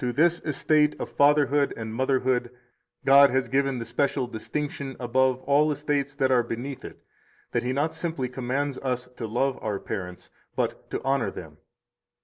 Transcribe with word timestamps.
To 0.00 0.16
this 0.20 0.40
estate 0.40 0.96
of 0.98 1.08
fatherhood 1.08 1.72
and 1.76 1.94
motherhood 1.94 2.50
God 3.04 3.30
has 3.30 3.46
given 3.46 3.78
the 3.78 3.84
special 3.84 4.26
distinction 4.26 4.96
above 4.98 5.40
all 5.44 5.70
estates 5.70 6.16
that 6.16 6.32
are 6.32 6.42
beneath 6.42 6.84
it 6.84 6.98
that 7.52 7.62
He 7.62 7.72
not 7.72 7.94
simply 7.94 8.28
commands 8.28 8.76
us 8.78 9.06
to 9.18 9.26
love 9.28 9.56
our 9.62 9.78
parents, 9.78 10.30
but 10.56 10.90
to 10.90 11.00
honor 11.04 11.30
them. 11.30 11.58